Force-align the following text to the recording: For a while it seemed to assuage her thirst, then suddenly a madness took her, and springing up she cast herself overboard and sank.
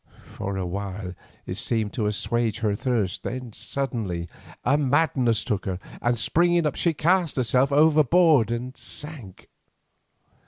For 0.33 0.57
a 0.57 0.65
while 0.65 1.13
it 1.45 1.57
seemed 1.57 1.93
to 1.93 2.07
assuage 2.07 2.61
her 2.61 2.73
thirst, 2.75 3.21
then 3.21 3.53
suddenly 3.53 4.27
a 4.63 4.75
madness 4.75 5.43
took 5.43 5.65
her, 5.67 5.77
and 6.01 6.17
springing 6.17 6.65
up 6.65 6.75
she 6.75 6.95
cast 6.95 7.35
herself 7.35 7.71
overboard 7.71 8.49
and 8.49 8.75
sank. 8.75 9.47